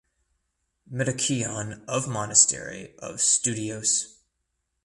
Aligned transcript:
Metochion 0.91 1.85
of 1.87 2.07
Monastery 2.07 2.95
of 2.97 3.17
Stoudios. 3.17 4.15